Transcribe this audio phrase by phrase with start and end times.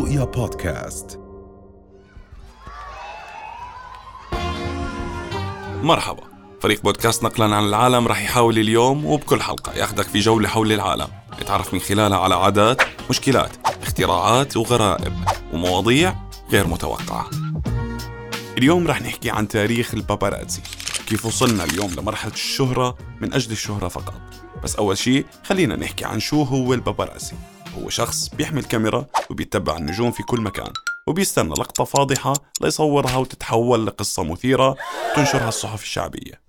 [0.00, 1.20] رؤيا بودكاست.
[5.82, 6.22] مرحبا.
[6.60, 11.08] فريق بودكاست نقلا عن العالم رح يحاول اليوم وبكل حلقة ياخدك في جولة حول العالم.
[11.42, 13.50] نتعرف من خلالها على عادات مشكلات
[13.82, 15.12] اختراعات وغرائب
[15.52, 16.14] ومواضيع
[16.50, 17.30] غير متوقعة.
[18.58, 20.62] اليوم رح نحكي عن تاريخ الباباراتزي
[21.06, 24.20] كيف وصلنا اليوم لمرحلة الشهرة من أجل الشهرة فقط.
[24.64, 27.36] بس أول شيء خلينا نحكي عن شو هو الباباراتزي
[27.78, 30.72] هو شخص بيحمل كاميرا وبيتبع النجوم في كل مكان
[31.06, 34.76] وبيستنى لقطة فاضحة ليصورها وتتحول لقصة مثيرة
[35.16, 36.40] تنشرها الصحف الشعبية.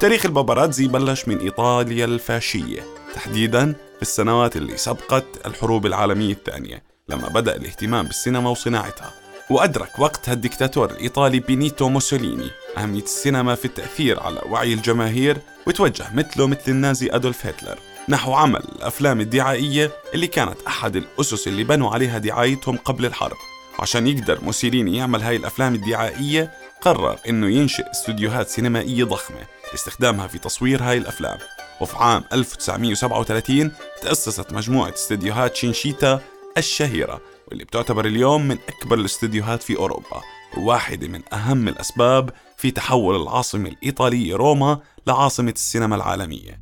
[0.00, 2.82] تاريخ الباباراتزي بلش من إيطاليا الفاشية
[3.14, 9.12] تحديدا في السنوات اللي سبقت الحروب العالمية الثانية لما بدأ الاهتمام بالسينما وصناعتها.
[9.50, 16.46] وأدرك وقتها الدكتاتور الإيطالي بينيتو موسوليني أهمية السينما في التأثير على وعي الجماهير وتوجه مثله
[16.46, 17.78] مثل النازي أدولف هتلر.
[18.08, 23.36] نحو عمل الأفلام الدعائية اللي كانت أحد الأسس اللي بنوا عليها دعايتهم قبل الحرب.
[23.78, 30.38] عشان يقدر موسوليني يعمل هاي الأفلام الدعائية قرر إنه ينشئ استوديوهات سينمائية ضخمة لاستخدامها في
[30.38, 31.38] تصوير هاي الأفلام.
[31.80, 33.72] وفي عام 1937
[34.02, 36.20] تأسست مجموعة استديوهات شينشيتا
[36.58, 40.22] الشهيرة واللي بتعتبر اليوم من أكبر الاستديوهات في أوروبا
[40.56, 46.61] وواحدة من أهم الأسباب في تحول العاصمة الإيطالية روما لعاصمة السينما العالمية.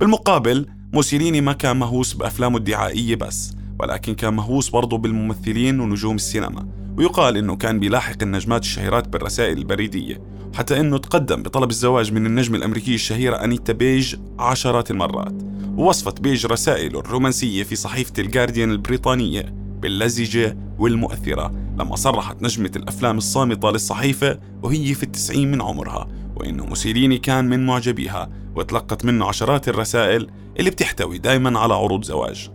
[0.00, 6.68] بالمقابل موسوليني ما كان مهووس بأفلامه الدعائية بس ولكن كان مهووس برضه بالممثلين ونجوم السينما.
[6.96, 10.22] ويقال إنه كان بيلاحق النجمات الشهيرات بالرسائل البريدية
[10.54, 15.42] حتى إنه تقدم بطلب الزواج من النجمه الامريكيه الشهيره أنيتا بيج عشرات المرات.
[15.76, 23.70] ووصفت بيج رسائله الرومانسية في صحيفة الجارديان البريطانية باللزجة والمؤثرة لما صرحت نجمة الأفلام الصامتة
[23.70, 26.08] للصحيفة وهي في التسعين من عمرها.
[26.40, 32.50] وانه موسوليني كان من معجبيها وتلقت منه عشرات الرسائل اللي بتحتوي دائما على عروض زواج.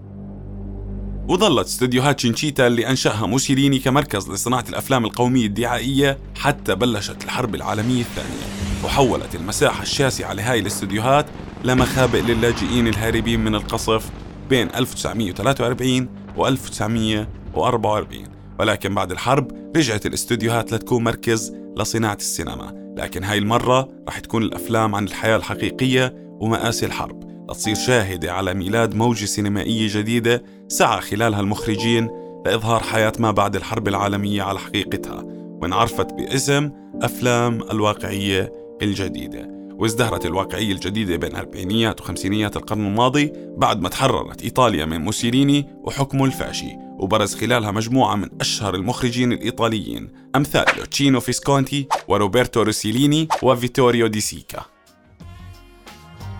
[1.28, 8.01] وظلت استديوهات شينشيتا اللي أنشأها موسوليني كمركز لصناعة الأفلام القومية الدعائية حتى بلشت الحرب العالمية
[8.01, 8.45] الثانية
[8.84, 11.25] وحولت المساحة الشاسعة لهاي الاستديوهات
[11.63, 14.09] لمخابئ للاجئين الهاربين من القصف
[14.50, 18.24] بين 1943 و 1944
[18.59, 22.84] ولكن بعد الحرب رجعت الاستديوهات لتكون مركز لصناعة السينما.
[22.97, 27.25] لكن هاي المرة رح تكون الأفلام عن الحياة الحقيقية ومآسي الحرب.
[27.50, 32.09] لتصير شاهدة على ميلاد موجة سينمائية جديدة سعى خلالها المخرجين
[32.45, 35.23] لإظهار حياة ما بعد الحرب العالمية على حقيقتها
[35.61, 39.56] وانعرفت باسم أفلام الواقعية الجديدة.
[39.79, 46.25] وازدهرت الواقعية الجديدة بين أربعينيات وخمسينيات القرن الماضي بعد ما تحررت إيطاليا من موسوليني وحكمه
[46.25, 46.84] الفاشي.
[47.00, 54.66] وبرز خلالها مجموعة من أشهر المخرجين الإيطاليين أمثال لوتشينو فيسكونتي وروبرتو روسيليني وفيتوريو دي سيكا.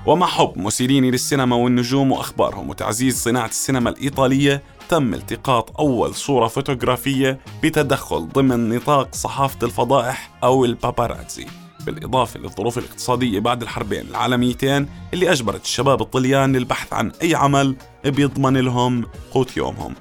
[0.06, 7.40] ومع حب موسوليني للسينما والنجوم وأخبارهم وتعزيز صناعة السينما الإيطالية تم التقاط أول صورة فوتوغرافية
[7.64, 11.46] بتدخل ضمن نطاق صحافة الفضائح أو الباباراتزي
[11.86, 18.58] بالإضافة للظروف الاقتصادية بعد الحربين العالميتين اللي أجبرت الشباب الطليان للبحث عن أي عمل بيضمن
[18.58, 19.96] لهم قوت يومهم.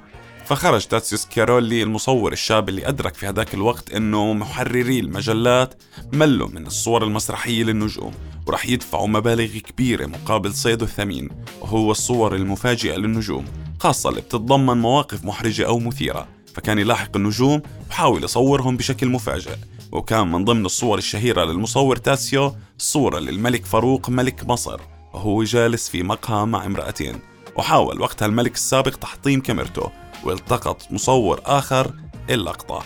[0.45, 5.73] فخرج تاتسيوس كيرولي المصور الشاب اللي أدرك في هذاك الوقت أنه محرري المجلات
[6.13, 8.13] ملوا من الصور المسرحية للنجوم
[8.47, 11.29] ورح يدفعوا مبالغ كبيرة مقابل صيده الثمين
[11.61, 13.45] وهو الصور المفاجئة للنجوم
[13.79, 16.27] خاصة اللي بتتضمن مواقف محرجة أو مثيرة.
[16.53, 19.55] فكان يلاحق النجوم وحاول يصورهم بشكل مفاجئ
[19.91, 24.81] وكان من ضمن الصور الشهيرة للمصور تاسيو صورة للملك فاروق ملك مصر
[25.13, 27.19] وهو جالس في مقهى مع امرأتين
[27.55, 30.04] وحاول وقتها الملك السابق تحطيم كاميرته.
[30.25, 31.91] والتقط مصور آخر
[32.29, 32.83] اللقطة.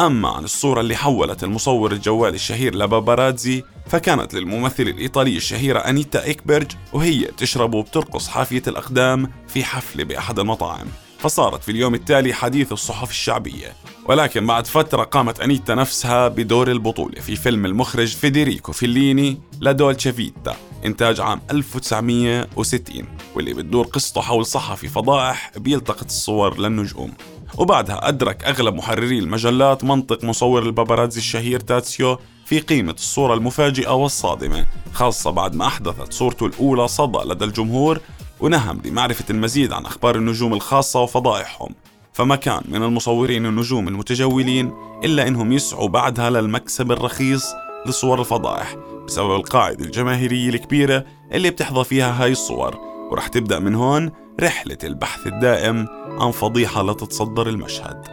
[0.00, 6.66] أما عن الصورة اللي حولت المصور الجوال الشهير لباباراتزي فكانت للممثل الإيطالي الشهيرة أنيتا إيكبرج
[6.92, 10.86] وهي تشرب وبترقص حافية الأقدام في حفلة بأحد المطاعم.
[11.18, 13.72] فصارت في اليوم التالي حديث الصحف الشعبية.
[14.06, 20.56] ولكن بعد فترة قامت أنيتا نفسها بدور البطولة في فيلم المخرج فيديريكو فيليني لدولتشي فيتا
[20.86, 27.12] إنتاج عام 1960 واللي بتدور قصته حول صحفي فضائح بيلتقط الصور للنجوم.
[27.58, 34.66] وبعدها أدرك أغلب محرري المجلات منطق مصور الباباراتزي الشهير تاتسيو في قيمة الصورة المفاجئة والصادمة
[34.92, 38.00] خاصة بعد ما أحدثت صورته الأولى صدى لدى الجمهور
[38.40, 41.74] ونهم لمعرفة المزيد عن أخبار النجوم الخاصة وفضائحهم.
[42.12, 44.72] فما كان من المصورين النجوم المتجولين
[45.04, 47.44] إلا إنهم يسعوا بعدها للمكسب الرخيص
[47.86, 48.76] لصور الفضائح
[49.06, 52.76] بسبب القاعدة الجماهيرية الكبيرة اللي بتحظى فيها هاي الصور.
[53.10, 54.10] ورح تبدأ من هون
[54.40, 55.86] رحلة البحث الدائم
[56.20, 58.04] عن فضيحة لتتصدر المشهد.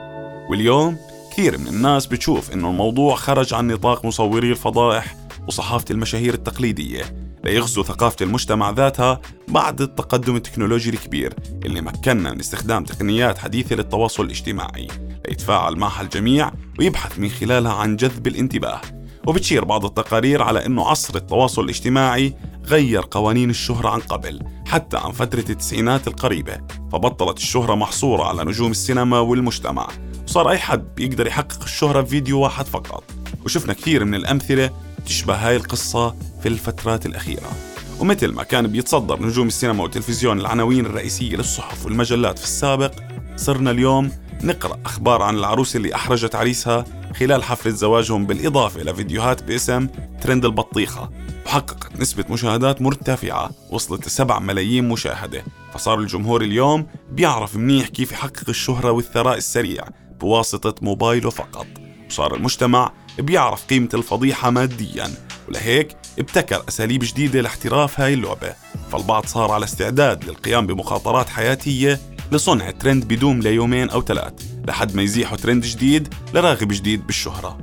[0.50, 0.98] واليوم
[1.32, 5.16] كثير من الناس بتشوف إنه الموضوع خرج عن نطاق مصوري الفضائح
[5.48, 7.02] وصحافة المشاهير التقليدية
[7.44, 11.34] ليغزو ثقافة المجتمع ذاتها بعد التقدم التكنولوجي الكبير
[11.66, 14.88] اللي مكننا من استخدام تقنيات حديثة للتواصل الاجتماعي
[15.28, 18.82] ليتفاعل معها الجميع ويبحث من خلالها عن جذب الانتباه.
[19.28, 22.34] وبتشير بعض التقارير على أنه عصر التواصل الاجتماعي
[22.66, 26.58] غير قوانين الشهرة عن قبل حتى عن فترة التسعينات القريبة.
[26.92, 29.88] فبطلت الشهرة محصورة على نجوم السينما والمجتمع.
[30.28, 33.04] وصار أي حد بيقدر يحقق الشهرة بفيديو واحد فقط.
[33.46, 34.70] وشفنا كثير من الأمثلة
[35.06, 37.52] تشبه هاي القصة في الفترات الأخيرة.
[38.00, 42.92] ومثل ما كان بيتصدر نجوم السينما والتلفزيون العناوين الرئيسية للصحف والمجلات في السابق
[43.36, 44.12] صرنا اليوم
[44.44, 49.88] نقرأ أخبار عن العروس اللي أحرجت عريسها خلال حفلة زواجهم بالإضافة لفيديوهات باسم
[50.22, 51.10] ترند البطيخة
[51.46, 55.44] وحققت نسبة مشاهدات مرتفعة وصلت لسبع ملايين مشاهدة.
[55.74, 59.84] فصار الجمهور اليوم بيعرف منيح كيف يحقق الشهرة والثراء السريع
[60.20, 61.68] بواسطة موبايله فقط.
[62.10, 65.12] وصار المجتمع بيعرف قيمة الفضيحة ماديا
[65.48, 68.54] ولهيك ابتكر أساليب جديدة لاحتراف هاي اللعبة.
[68.92, 72.00] فالبعض صار على استعداد للقيام بمخاطرات حياتية
[72.32, 74.51] لصنع ترند بدوم ليومين أو ثلاث.
[74.68, 77.58] لحد ما يزيحوا ترند جديد لراغب جديد بالشهرة.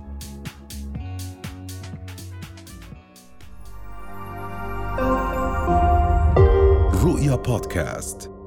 [7.04, 8.37] رؤيا بودكاست.